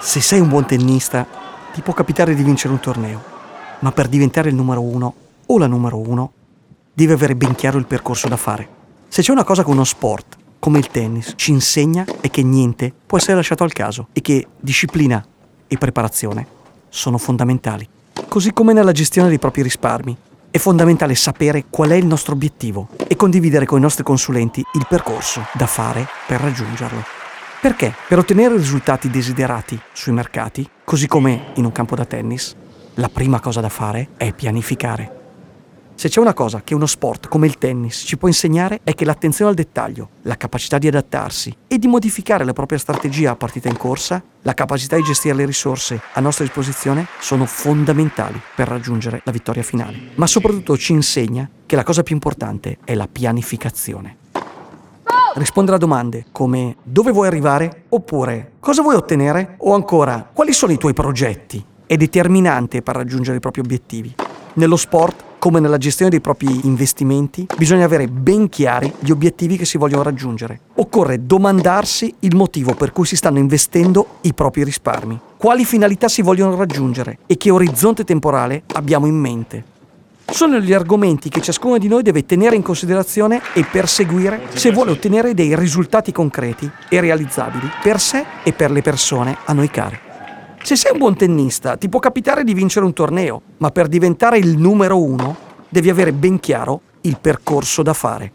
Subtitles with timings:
[0.00, 1.26] Se sei un buon tennista,
[1.72, 3.22] ti può capitare di vincere un torneo,
[3.80, 5.14] ma per diventare il numero uno
[5.46, 6.32] o la numero uno,
[6.92, 8.68] devi avere ben chiaro il percorso da fare.
[9.08, 12.92] Se c'è una cosa che uno sport, come il tennis, ci insegna è che niente
[13.06, 15.24] può essere lasciato al caso e che disciplina
[15.66, 16.46] e preparazione
[16.88, 17.88] sono fondamentali.
[18.28, 20.16] Così come nella gestione dei propri risparmi.
[20.50, 24.86] È fondamentale sapere qual è il nostro obiettivo e condividere con i nostri consulenti il
[24.88, 27.19] percorso da fare per raggiungerlo.
[27.60, 27.94] Perché?
[28.08, 32.56] Per ottenere i risultati desiderati sui mercati, così come in un campo da tennis,
[32.94, 35.18] la prima cosa da fare è pianificare.
[35.94, 39.04] Se c'è una cosa che uno sport come il tennis ci può insegnare è che
[39.04, 43.68] l'attenzione al dettaglio, la capacità di adattarsi e di modificare la propria strategia a partita
[43.68, 49.20] in corsa, la capacità di gestire le risorse a nostra disposizione sono fondamentali per raggiungere
[49.22, 50.12] la vittoria finale.
[50.14, 54.19] Ma soprattutto ci insegna che la cosa più importante è la pianificazione
[55.34, 57.84] rispondere a domande come dove vuoi arrivare?
[57.88, 59.54] oppure cosa vuoi ottenere?
[59.58, 61.64] o ancora quali sono i tuoi progetti?
[61.86, 64.14] È determinante per raggiungere i propri obiettivi.
[64.54, 69.64] Nello sport, come nella gestione dei propri investimenti, bisogna avere ben chiari gli obiettivi che
[69.64, 70.60] si vogliono raggiungere.
[70.74, 76.22] Occorre domandarsi il motivo per cui si stanno investendo i propri risparmi, quali finalità si
[76.22, 79.64] vogliono raggiungere e che orizzonte temporale abbiamo in mente
[80.30, 84.92] sono gli argomenti che ciascuno di noi deve tenere in considerazione e perseguire se vuole
[84.92, 90.08] ottenere dei risultati concreti e realizzabili per sé e per le persone a noi care.
[90.62, 94.38] Se sei un buon tennista, ti può capitare di vincere un torneo, ma per diventare
[94.38, 95.36] il numero uno
[95.68, 98.32] devi avere ben chiaro il percorso da fare.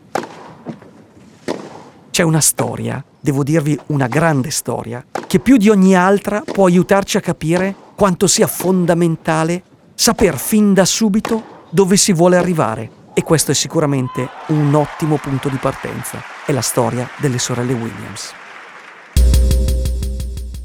[2.10, 7.18] C'è una storia, devo dirvi una grande storia, che più di ogni altra può aiutarci
[7.18, 13.52] a capire quanto sia fondamentale saper fin da subito dove si vuole arrivare e questo
[13.52, 16.24] è sicuramente un ottimo punto di partenza.
[16.46, 18.32] È la storia delle sorelle Williams.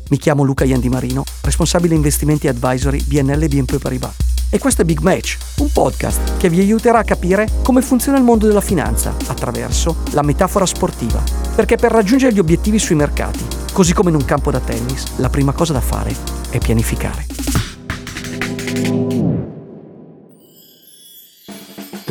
[0.09, 4.15] Mi chiamo Luca Iandimarino, responsabile investimenti advisory BNL BNP Paribas.
[4.51, 8.23] E questo è Big Match, un podcast che vi aiuterà a capire come funziona il
[8.23, 11.21] mondo della finanza attraverso la metafora sportiva.
[11.57, 15.29] Perché per raggiungere gli obiettivi sui mercati, così come in un campo da tennis, la
[15.29, 16.15] prima cosa da fare
[16.51, 17.27] è pianificare.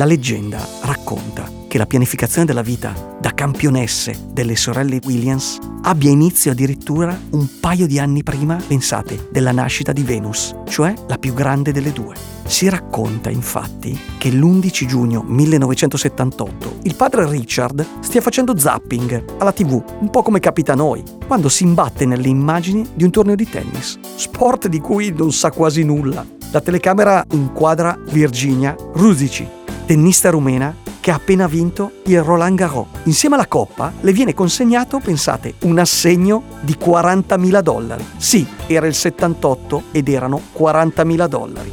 [0.00, 6.52] La leggenda racconta che la pianificazione della vita da campionesse delle sorelle Williams abbia inizio
[6.52, 11.70] addirittura un paio di anni prima, pensate, della nascita di Venus, cioè la più grande
[11.70, 12.14] delle due.
[12.46, 19.84] Si racconta infatti che l'11 giugno 1978 il padre Richard stia facendo zapping alla tv,
[20.00, 23.46] un po' come capita a noi, quando si imbatte nelle immagini di un torneo di
[23.46, 26.26] tennis, sport di cui non sa quasi nulla.
[26.52, 29.58] La telecamera inquadra Virginia Rusici,
[29.90, 32.86] tennista rumena che ha appena vinto il Roland Garros.
[33.06, 38.06] Insieme alla coppa le viene consegnato, pensate, un assegno di 40.000 dollari.
[38.16, 41.72] Sì, era il 78 ed erano 40.000 dollari.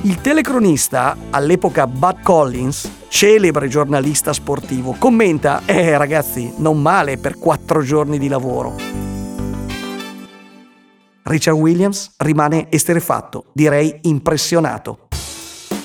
[0.00, 7.82] Il telecronista, all'epoca Bud Collins, celebre giornalista sportivo, commenta, eh ragazzi, non male per quattro
[7.82, 8.74] giorni di lavoro.
[11.22, 15.10] Richard Williams rimane esterefatto, direi impressionato.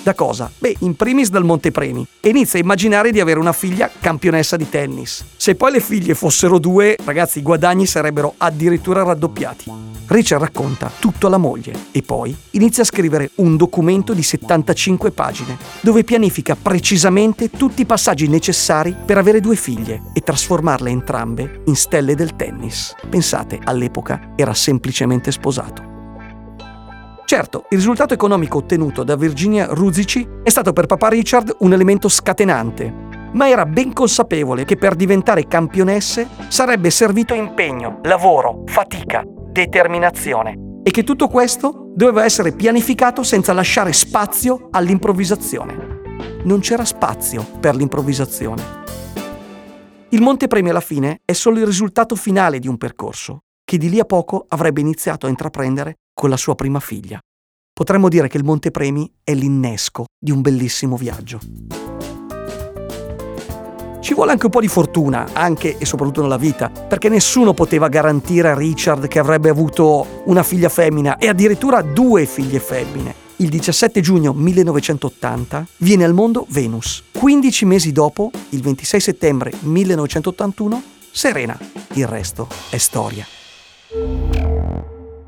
[0.08, 0.50] Da cosa?
[0.58, 4.70] Beh, in primis dal Montepremi e inizia a immaginare di avere una figlia campionessa di
[4.70, 5.26] tennis.
[5.36, 9.70] Se poi le figlie fossero due, ragazzi, i guadagni sarebbero addirittura raddoppiati.
[10.06, 15.58] Richard racconta tutto alla moglie e poi inizia a scrivere un documento di 75 pagine
[15.82, 21.76] dove pianifica precisamente tutti i passaggi necessari per avere due figlie e trasformarle entrambe in
[21.76, 22.96] stelle del tennis.
[23.10, 25.97] Pensate, all'epoca era semplicemente sposato.
[27.28, 32.08] Certo, il risultato economico ottenuto da Virginia Ruzici è stato per papà Richard un elemento
[32.08, 40.80] scatenante, ma era ben consapevole che per diventare campionesse sarebbe servito impegno, lavoro, fatica, determinazione
[40.82, 46.00] e che tutto questo doveva essere pianificato senza lasciare spazio all'improvvisazione.
[46.46, 48.64] Non c'era spazio per l'improvvisazione.
[50.12, 54.00] Il Montepremi alla fine è solo il risultato finale di un percorso che di lì
[54.00, 57.20] a poco avrebbe iniziato a intraprendere con la sua prima figlia.
[57.72, 61.40] Potremmo dire che il Montepremi è l'innesco di un bellissimo viaggio.
[64.00, 67.88] Ci vuole anche un po' di fortuna, anche e soprattutto nella vita, perché nessuno poteva
[67.88, 73.14] garantire a Richard che avrebbe avuto una figlia femmina e addirittura due figlie femmine.
[73.36, 77.04] Il 17 giugno 1980 viene al mondo Venus.
[77.12, 80.82] 15 mesi dopo, il 26 settembre 1981,
[81.12, 81.56] Serena.
[81.94, 84.37] Il resto è storia.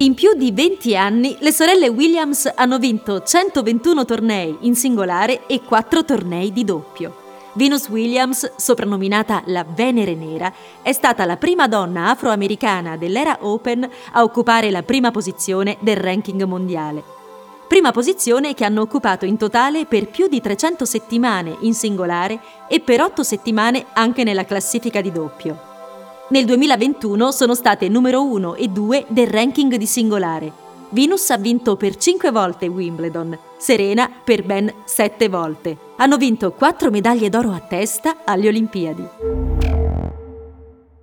[0.02, 5.62] In più di 20 anni, le sorelle Williams hanno vinto 121 tornei in singolare e
[5.62, 7.16] 4 tornei di doppio.
[7.56, 14.24] Venus Williams, soprannominata la Venere Nera, è stata la prima donna afroamericana dell'era Open a
[14.24, 17.04] occupare la prima posizione del ranking mondiale.
[17.68, 22.80] Prima posizione che hanno occupato in totale per più di 300 settimane in singolare e
[22.80, 25.69] per 8 settimane anche nella classifica di doppio.
[26.32, 30.52] Nel 2021 sono state numero 1 e 2 del ranking di singolare.
[30.90, 35.76] Venus ha vinto per 5 volte Wimbledon, Serena per ben 7 volte.
[35.98, 39.08] Hanno vinto 4 medaglie d'oro a testa alle Olimpiadi.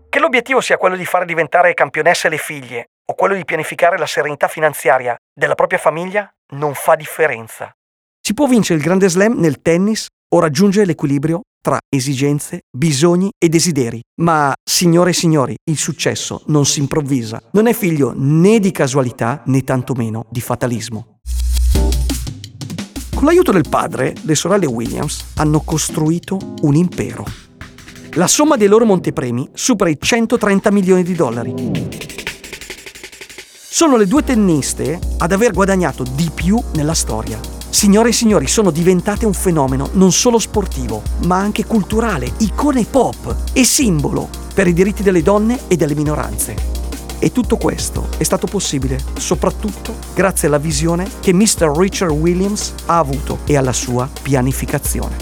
[0.09, 4.07] Che l'obiettivo sia quello di fare diventare campionesse le figlie o quello di pianificare la
[4.07, 7.73] serenità finanziaria della propria famiglia non fa differenza.
[8.21, 13.49] Si può vincere il grande slam nel tennis o raggiungere l'equilibrio tra esigenze, bisogni e
[13.49, 14.01] desideri.
[14.21, 19.43] Ma, signore e signori, il successo non si improvvisa, non è figlio né di casualità
[19.47, 21.19] né tantomeno di fatalismo.
[23.13, 27.25] Con l'aiuto del padre, le sorelle Williams hanno costruito un impero.
[28.13, 31.53] La somma dei loro montepremi supera i 130 milioni di dollari.
[33.69, 37.56] Sono le due tenniste ad aver guadagnato di più nella storia.
[37.77, 43.51] Signore e signori, sono diventate un fenomeno non solo sportivo, ma anche culturale, icone pop
[43.53, 46.57] e simbolo per i diritti delle donne e delle minoranze.
[47.19, 51.71] E tutto questo è stato possibile soprattutto grazie alla visione che Mr.
[51.77, 55.15] Richard Williams ha avuto e alla sua pianificazione.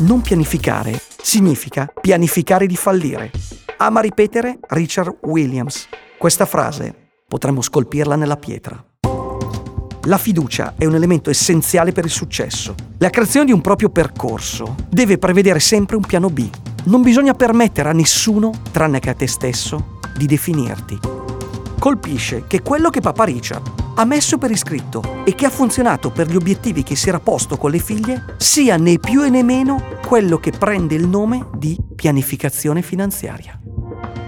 [0.00, 3.30] Non pianificare significa pianificare di fallire.
[3.78, 5.88] Ama ripetere Richard Williams.
[6.18, 6.94] Questa frase
[7.26, 8.91] potremmo scolpirla nella pietra.
[10.06, 12.74] La fiducia è un elemento essenziale per il successo.
[12.98, 16.48] La creazione di un proprio percorso deve prevedere sempre un piano B.
[16.84, 20.98] Non bisogna permettere a nessuno, tranne che a te stesso, di definirti.
[21.78, 26.28] Colpisce che quello che Papa Richard ha messo per iscritto e che ha funzionato per
[26.28, 29.84] gli obiettivi che si era posto con le figlie sia né più e né meno
[30.04, 33.56] quello che prende il nome di pianificazione finanziaria.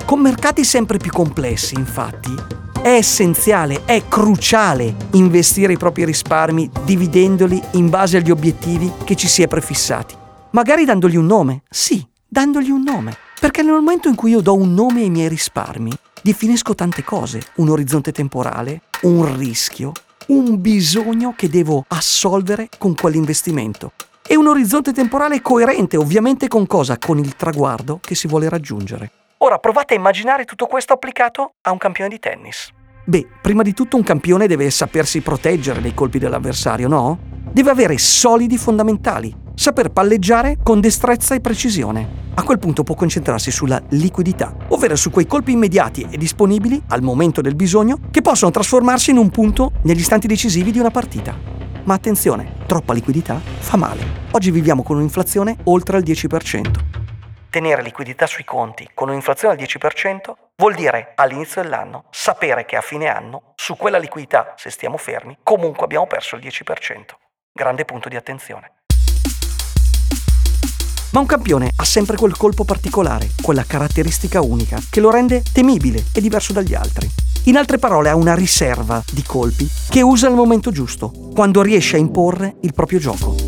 [0.05, 7.59] Con mercati sempre più complessi, infatti, è essenziale, è cruciale investire i propri risparmi dividendoli
[7.73, 10.15] in base agli obiettivi che ci si è prefissati.
[10.51, 13.17] Magari dandogli un nome, sì, dandogli un nome.
[13.41, 17.41] Perché nel momento in cui io do un nome ai miei risparmi, definisco tante cose,
[17.55, 19.93] un orizzonte temporale, un rischio,
[20.27, 23.93] un bisogno che devo assolvere con quell'investimento.
[24.27, 26.99] E un orizzonte temporale coerente, ovviamente con cosa?
[26.99, 29.11] Con il traguardo che si vuole raggiungere.
[29.45, 32.73] Ora provate a immaginare tutto questo applicato a un campione di tennis.
[33.05, 37.19] Beh, prima di tutto un campione deve sapersi proteggere dai colpi dell'avversario, no?
[37.53, 42.23] Deve avere solidi fondamentali, saper palleggiare con destrezza e precisione.
[42.37, 47.03] A quel punto può concentrarsi sulla liquidità, ovvero su quei colpi immediati e disponibili al
[47.03, 51.37] momento del bisogno che possono trasformarsi in un punto negli istanti decisivi di una partita.
[51.85, 54.23] Ma attenzione, troppa liquidità fa male.
[54.31, 57.04] Oggi viviamo con un'inflazione oltre il 10%
[57.55, 62.81] tenere liquidità sui conti con un'inflazione al 10% vuol dire all'inizio dell'anno sapere che a
[62.81, 67.15] fine anno su quella liquidità, se stiamo fermi, comunque abbiamo perso il 10%.
[67.53, 68.73] Grande punto di attenzione.
[71.13, 76.07] Ma un campione ha sempre quel colpo particolare, quella caratteristica unica, che lo rende temibile
[76.13, 77.09] e diverso dagli altri.
[77.45, 81.95] In altre parole, ha una riserva di colpi che usa al momento giusto, quando riesce
[81.95, 83.44] a imporre il proprio gioco.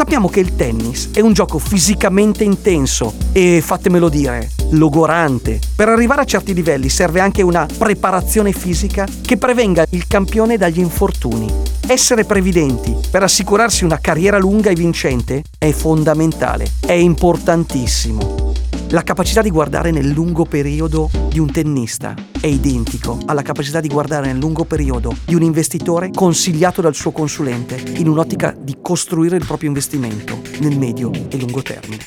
[0.00, 5.60] Sappiamo che il tennis è un gioco fisicamente intenso e, fatemelo dire, logorante.
[5.76, 10.78] Per arrivare a certi livelli serve anche una preparazione fisica che prevenga il campione dagli
[10.78, 11.52] infortuni.
[11.86, 18.49] Essere previdenti per assicurarsi una carriera lunga e vincente è fondamentale, è importantissimo.
[18.92, 23.86] La capacità di guardare nel lungo periodo di un tennista è identico alla capacità di
[23.86, 29.36] guardare nel lungo periodo di un investitore consigliato dal suo consulente in un'ottica di costruire
[29.36, 32.04] il proprio investimento nel medio e lungo termine.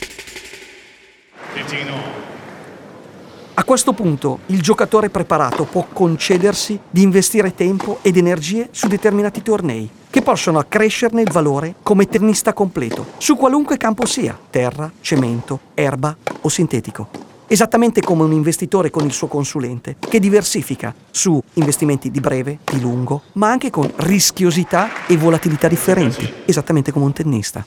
[3.54, 9.42] A questo punto il giocatore preparato può concedersi di investire tempo ed energie su determinati
[9.42, 15.60] tornei che possono accrescerne il valore come tennista completo, su qualunque campo sia, terra, cemento,
[15.74, 17.08] erba o sintetico.
[17.48, 22.80] Esattamente come un investitore con il suo consulente, che diversifica su investimenti di breve, di
[22.80, 27.64] lungo, ma anche con rischiosità e volatilità differenti, esattamente come un tennista.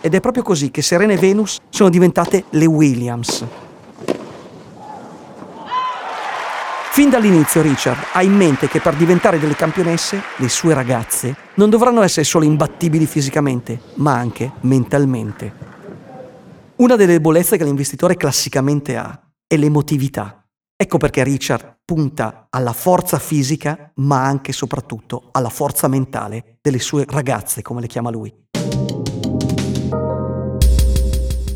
[0.00, 3.44] Ed è proprio così che Serena e Venus sono diventate le Williams,
[6.96, 11.68] Fin dall'inizio Richard ha in mente che per diventare delle campionesse, le sue ragazze non
[11.68, 15.52] dovranno essere solo imbattibili fisicamente, ma anche mentalmente.
[16.76, 20.42] Una delle debolezze che l'investitore classicamente ha è l'emotività.
[20.74, 26.78] Ecco perché Richard punta alla forza fisica, ma anche e soprattutto alla forza mentale delle
[26.78, 28.32] sue ragazze, come le chiama lui.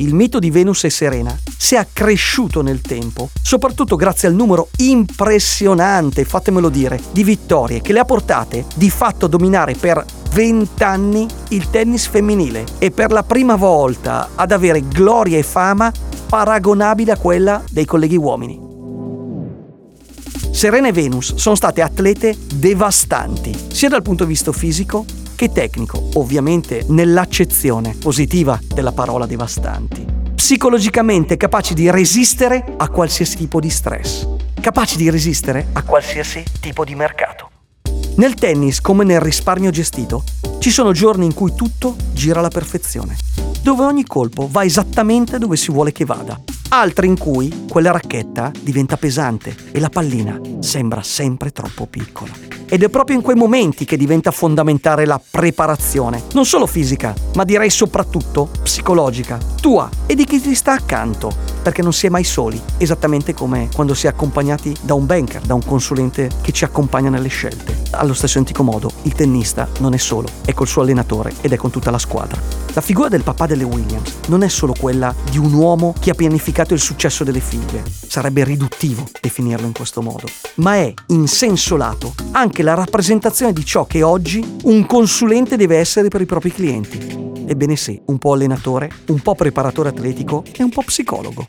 [0.00, 4.68] Il mito di Venus e Serena si è accresciuto nel tempo, soprattutto grazie al numero
[4.78, 10.82] impressionante, fatemelo dire, di vittorie che le ha portate di fatto a dominare per 20
[10.82, 15.92] anni il tennis femminile e per la prima volta ad avere gloria e fama
[16.28, 18.68] paragonabile a quella dei colleghi uomini.
[20.52, 25.04] Serena e Venus sono state atlete devastanti, sia dal punto di vista fisico
[25.40, 30.04] che tecnico, ovviamente nell'accezione positiva della parola devastanti.
[30.34, 34.28] Psicologicamente capaci di resistere a qualsiasi tipo di stress,
[34.60, 37.48] capaci di resistere a qualsiasi tipo di mercato.
[38.16, 40.24] Nel tennis, come nel risparmio gestito,
[40.58, 43.16] ci sono giorni in cui tutto gira alla perfezione,
[43.62, 46.38] dove ogni colpo va esattamente dove si vuole che vada
[46.72, 52.59] altri in cui quella racchetta diventa pesante e la pallina sembra sempre troppo piccola.
[52.72, 57.42] Ed è proprio in quei momenti che diventa fondamentale la preparazione, non solo fisica, ma
[57.42, 62.24] direi soprattutto psicologica, tua e di chi ti sta accanto, perché non si è mai
[62.24, 66.64] soli, esattamente come quando si è accompagnati da un banker, da un consulente che ci
[66.64, 67.78] accompagna nelle scelte.
[67.92, 71.56] Allo stesso antico modo, il tennista non è solo, è col suo allenatore ed è
[71.56, 72.40] con tutta la squadra.
[72.72, 76.14] La figura del papà delle Williams non è solo quella di un uomo che ha
[76.14, 80.26] pianificato il successo delle figlie, sarebbe riduttivo definirlo in questo modo,
[80.56, 85.78] ma è in senso lato anche la rappresentazione di ciò che oggi un consulente deve
[85.78, 87.19] essere per i propri clienti.
[87.50, 91.44] Ebbene sì, un po' allenatore, un po' preparatore atletico e un po' psicologo.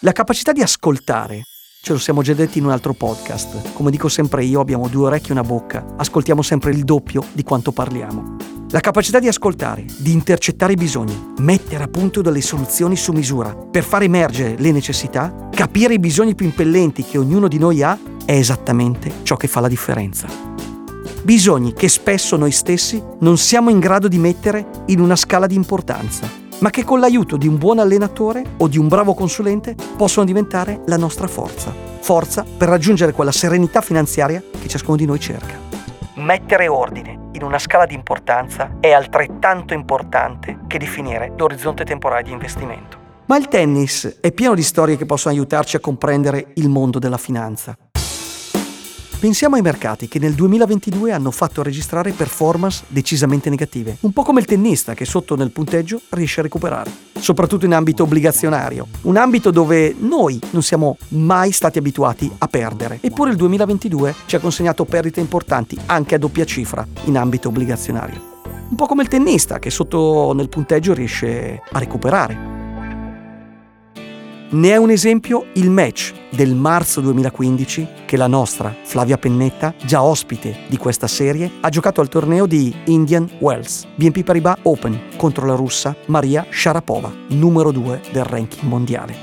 [0.00, 1.44] La capacità di ascoltare
[1.82, 3.72] Ce lo siamo già detti in un altro podcast.
[3.72, 5.94] Come dico sempre io, abbiamo due orecchie e una bocca.
[5.96, 8.36] Ascoltiamo sempre il doppio di quanto parliamo.
[8.68, 13.54] La capacità di ascoltare, di intercettare i bisogni, mettere a punto delle soluzioni su misura
[13.54, 17.98] per far emergere le necessità, capire i bisogni più impellenti che ognuno di noi ha,
[18.26, 20.49] è esattamente ciò che fa la differenza.
[21.22, 25.54] Bisogni che spesso noi stessi non siamo in grado di mettere in una scala di
[25.54, 30.26] importanza ma che con l'aiuto di un buon allenatore o di un bravo consulente possono
[30.26, 31.72] diventare la nostra forza.
[32.00, 35.54] Forza per raggiungere quella serenità finanziaria che ciascuno di noi cerca.
[36.14, 42.32] Mettere ordine in una scala di importanza è altrettanto importante che definire l'orizzonte temporale di
[42.32, 42.98] investimento.
[43.26, 47.16] Ma il tennis è pieno di storie che possono aiutarci a comprendere il mondo della
[47.16, 47.76] finanza.
[49.20, 54.40] Pensiamo ai mercati che nel 2022 hanno fatto registrare performance decisamente negative, un po' come
[54.40, 59.50] il tennista che sotto nel punteggio riesce a recuperare, soprattutto in ambito obbligazionario, un ambito
[59.50, 62.96] dove noi non siamo mai stati abituati a perdere.
[63.02, 68.38] Eppure il 2022 ci ha consegnato perdite importanti anche a doppia cifra in ambito obbligazionario.
[68.70, 72.59] Un po' come il tennista che sotto nel punteggio riesce a recuperare.
[74.52, 80.02] Ne è un esempio il match del marzo 2015 che la nostra Flavia Pennetta, già
[80.02, 85.46] ospite di questa serie, ha giocato al torneo di Indian Wells, BNP Paribas Open, contro
[85.46, 89.14] la russa Maria Sharapova, numero 2 del ranking mondiale.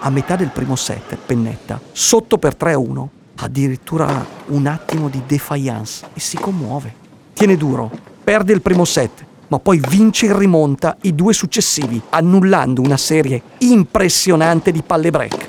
[0.00, 3.06] A metà del primo set, Pennetta, sotto per 3-1,
[3.36, 6.92] addirittura un attimo di defiance e si commuove.
[7.32, 7.90] Tiene duro,
[8.22, 13.42] perde il primo set, ma poi vince in rimonta i due successivi, annullando una serie
[13.58, 15.48] impressionante di palle break.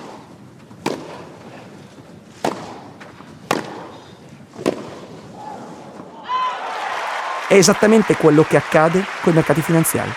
[7.48, 10.12] È esattamente quello che accade con i mercati finanziari.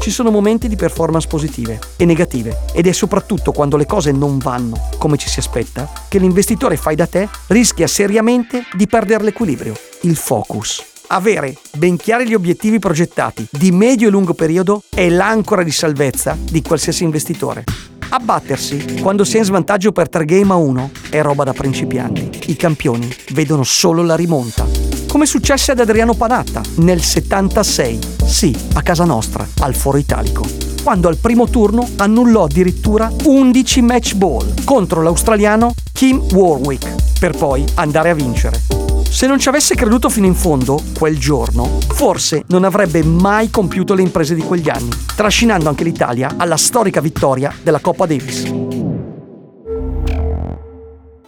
[0.00, 4.38] Ci sono momenti di performance positive e negative ed è soprattutto quando le cose non
[4.38, 9.74] vanno come ci si aspetta che l'investitore fai da te rischia seriamente di perdere l'equilibrio,
[10.02, 10.95] il focus.
[11.08, 16.36] Avere ben chiari gli obiettivi progettati di medio e lungo periodo è l'ancora di salvezza
[16.36, 17.62] di qualsiasi investitore.
[18.08, 22.50] Abbattersi quando si è in svantaggio per 3 game a 1 è roba da principianti.
[22.50, 24.66] I campioni vedono solo la rimonta.
[25.06, 30.44] Come successe ad Adriano Panatta nel 76, sì, a casa nostra, al Foro Italico,
[30.82, 37.64] quando al primo turno annullò addirittura 11 match ball contro l'australiano Kim Warwick, per poi
[37.74, 38.85] andare a vincere.
[39.16, 43.94] Se non ci avesse creduto fino in fondo, quel giorno, forse non avrebbe mai compiuto
[43.94, 48.44] le imprese di quegli anni, trascinando anche l'Italia alla storica vittoria della Coppa Davis.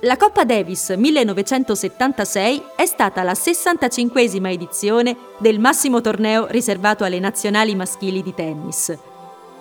[0.00, 7.74] La Coppa Davis 1976 è stata la 65esima edizione del massimo torneo riservato alle nazionali
[7.74, 8.94] maschili di tennis.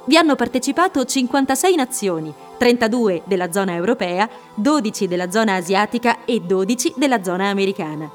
[0.08, 6.94] Vi hanno partecipato 56 nazioni, 32 della zona europea, 12 della zona asiatica e 12
[6.96, 8.10] della zona americana.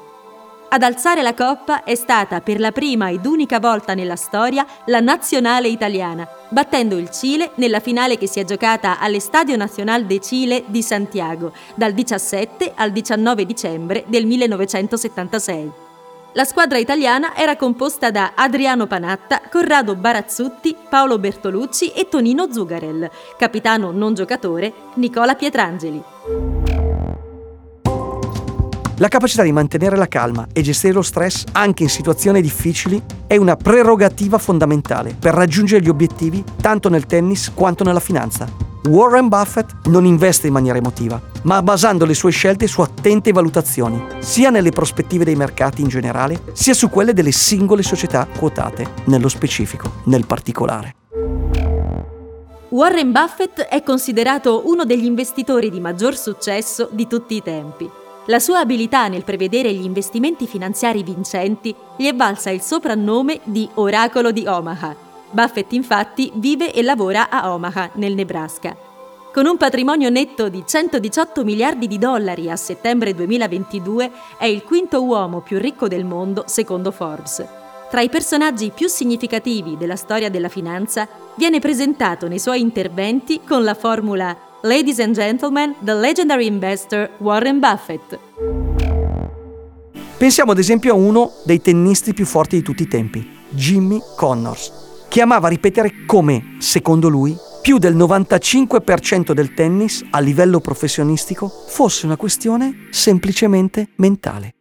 [0.69, 5.01] Ad alzare la coppa è stata per la prima ed unica volta nella storia la
[5.01, 10.63] nazionale italiana, battendo il Cile nella finale che si è giocata all'Estadio Nacional de Chile
[10.65, 15.92] di Santiago dal 17 al 19 dicembre del 1976.
[16.35, 23.07] La squadra italiana era composta da Adriano Panatta, Corrado Barazzutti, Paolo Bertolucci e Tonino Zugarel,
[23.37, 26.62] capitano non giocatore Nicola Pietrangeli.
[29.03, 33.35] La capacità di mantenere la calma e gestire lo stress anche in situazioni difficili è
[33.35, 38.47] una prerogativa fondamentale per raggiungere gli obiettivi tanto nel tennis quanto nella finanza.
[38.87, 44.01] Warren Buffett non investe in maniera emotiva, ma basando le sue scelte su attente valutazioni,
[44.19, 49.27] sia nelle prospettive dei mercati in generale, sia su quelle delle singole società quotate, nello
[49.27, 50.95] specifico, nel particolare.
[52.69, 58.01] Warren Buffett è considerato uno degli investitori di maggior successo di tutti i tempi.
[58.27, 63.67] La sua abilità nel prevedere gli investimenti finanziari vincenti gli è valsa il soprannome di
[63.75, 65.03] Oracolo di Omaha
[65.33, 68.77] Buffett infatti vive e lavora a Omaha, nel Nebraska.
[69.33, 75.01] Con un patrimonio netto di 118 miliardi di dollari a settembre 2022 è il quinto
[75.01, 77.43] uomo più ricco del mondo secondo Forbes.
[77.89, 83.63] Tra i personaggi più significativi della storia della finanza viene presentato nei suoi interventi con
[83.63, 88.17] la formula Ladies and Gentlemen, the legendary investor Warren Buffett.
[90.17, 94.71] Pensiamo ad esempio a uno dei tennisti più forti di tutti i tempi, Jimmy Connors
[95.09, 102.05] che amava ripetere come, secondo lui, più del 95% del tennis a livello professionistico fosse
[102.05, 104.53] una questione semplicemente mentale.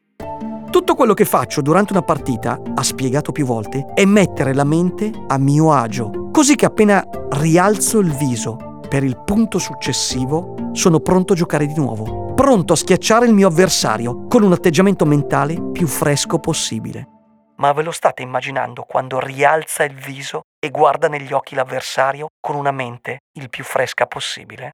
[0.69, 5.13] Tutto quello che faccio durante una partita, ha spiegato più volte, è mettere la mente
[5.29, 11.33] a mio agio, così che appena rialzo il viso per il punto successivo, sono pronto
[11.33, 15.87] a giocare di nuovo, pronto a schiacciare il mio avversario con un atteggiamento mentale più
[15.87, 17.07] fresco possibile.
[17.57, 22.55] Ma ve lo state immaginando quando rialza il viso e guarda negli occhi l'avversario con
[22.55, 24.73] una mente il più fresca possibile?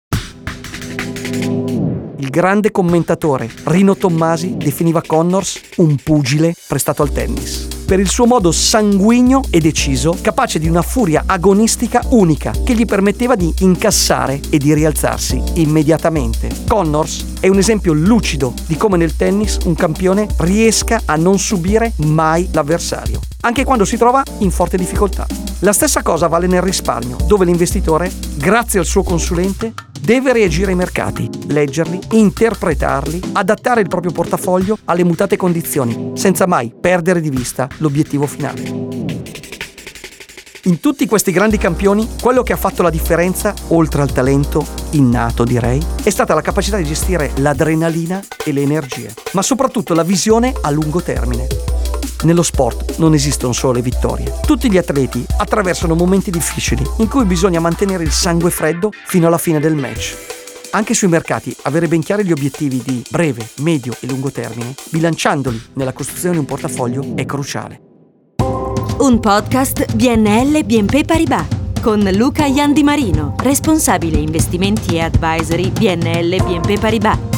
[2.17, 8.27] Il grande commentatore Rino Tommasi definiva Connors un pugile prestato al tennis per il suo
[8.27, 14.39] modo sanguigno e deciso, capace di una furia agonistica unica che gli permetteva di incassare
[14.51, 16.51] e di rialzarsi immediatamente.
[16.69, 21.95] Connors è un esempio lucido di come nel tennis un campione riesca a non subire
[22.01, 25.27] mai l'avversario, anche quando si trova in forte difficoltà.
[25.61, 30.77] La stessa cosa vale nel risparmio, dove l'investitore, grazie al suo consulente, deve reagire ai
[30.77, 37.69] mercati, leggerli, interpretarli, adattare il proprio portafoglio alle mutate condizioni, senza mai perdere di vista
[37.79, 38.89] l'obiettivo finale.
[40.65, 45.45] In tutti questi grandi campioni, quello che ha fatto la differenza, oltre al talento innato
[45.45, 50.53] direi, è stata la capacità di gestire l'adrenalina e le energie, ma soprattutto la visione
[50.61, 51.78] a lungo termine.
[52.25, 54.35] Nello sport non esistono solo le vittorie.
[54.45, 59.39] Tutti gli atleti attraversano momenti difficili in cui bisogna mantenere il sangue freddo fino alla
[59.39, 60.17] fine del match.
[60.71, 65.71] Anche sui mercati avere ben chiari gli obiettivi di breve, medio e lungo termine, bilanciandoli
[65.75, 67.81] nella costruzione di un portafoglio, è cruciale.
[68.99, 71.47] Un podcast BNL BNP Paribas
[71.81, 77.38] con Luca Iandi Marino, responsabile investimenti e advisory BNL BNP Paribas.